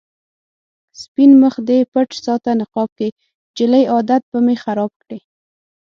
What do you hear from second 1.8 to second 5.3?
پټ ساته نقاب کې، جلۍ عادت به مې خراب کړې